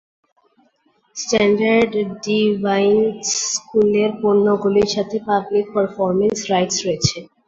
[1.17, 1.93] Standard
[2.25, 7.17] Deviants স্কুলের পণ্যগুলির সাথে পাবলিক পারফরম্যান্স রাইটস রয়েছে।